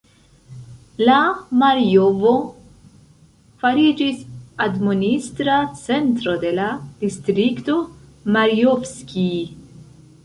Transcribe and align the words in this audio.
La 1.09 1.17
Marjovo 1.63 2.31
fariĝis 3.65 4.23
admonistra 4.67 5.61
centro 5.83 6.37
de 6.47 6.55
la 6.61 6.67
distrikto 7.05 7.77
Marjovskij. 8.39 9.33